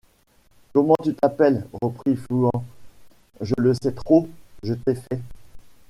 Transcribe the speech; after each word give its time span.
Comment 0.73 0.95
tu 1.03 1.13
t’appelles? 1.13 1.67
reprit 1.79 2.15
Fouan, 2.15 2.65
je 3.39 3.53
le 3.59 3.75
sais 3.75 3.91
trop, 3.91 4.27
je 4.63 4.73
t’ai 4.73 4.95
fait. 4.95 5.21